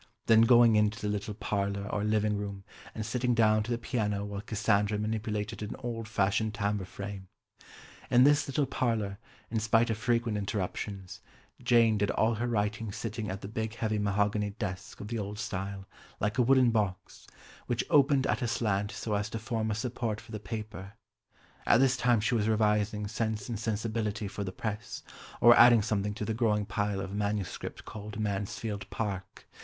Then 0.25 0.41
going 0.49 0.75
in 0.75 0.89
to 0.89 0.99
the 0.99 1.07
little 1.07 1.35
parlour, 1.35 1.87
or 1.87 2.03
living 2.03 2.35
room, 2.35 2.63
and 2.95 3.05
sitting 3.05 3.35
down 3.35 3.61
to 3.61 3.69
the 3.71 3.77
piano 3.77 4.25
while 4.25 4.41
Cassandra 4.41 4.97
manipulated 4.97 5.61
an 5.61 5.75
old 5.77 6.07
fashioned 6.07 6.55
tambour 6.55 6.87
frame. 6.87 7.27
In 8.09 8.23
this 8.23 8.47
little 8.47 8.65
parlour, 8.65 9.19
in 9.51 9.59
spite 9.59 9.91
of 9.91 9.99
frequent 9.99 10.39
interruptions, 10.39 11.21
Jane 11.61 11.99
did 11.99 12.09
all 12.09 12.33
her 12.33 12.47
writing 12.47 12.91
sitting 12.91 13.29
at 13.29 13.41
the 13.41 13.47
big 13.47 13.75
heavy 13.75 13.99
mahogany 13.99 14.55
desk 14.57 15.01
of 15.01 15.07
the 15.07 15.19
old 15.19 15.37
style, 15.37 15.85
like 16.19 16.39
a 16.39 16.41
wooden 16.41 16.71
box, 16.71 17.27
which 17.67 17.85
opened 17.91 18.25
at 18.25 18.41
a 18.41 18.47
slant 18.47 18.89
so 18.89 19.13
as 19.13 19.29
to 19.29 19.37
form 19.37 19.69
a 19.69 19.75
support 19.75 20.19
for 20.19 20.31
the 20.31 20.39
paper; 20.39 20.93
at 21.67 21.79
this 21.79 21.95
time 21.95 22.19
she 22.19 22.33
was 22.33 22.49
revising 22.49 23.05
Sense 23.07 23.47
and 23.49 23.59
Sensibility 23.59 24.27
for 24.27 24.43
the 24.43 24.51
press, 24.51 25.03
or 25.39 25.55
adding 25.55 25.83
something 25.83 26.15
to 26.15 26.25
the 26.25 26.33
growing 26.33 26.65
pile 26.65 26.99
of 27.01 27.13
MS. 27.13 27.59
called 27.85 28.19
Mansfield 28.19 28.89
Park. 28.89 29.45